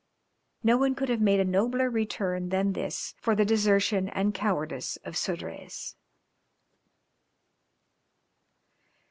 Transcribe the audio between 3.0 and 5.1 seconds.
for the desertion and cowardice